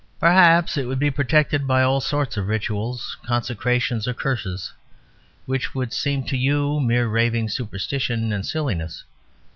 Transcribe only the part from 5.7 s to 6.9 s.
would seem to you